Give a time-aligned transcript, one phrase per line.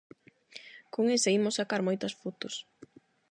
[0.93, 2.53] Con ese imos sacar moitas fotos!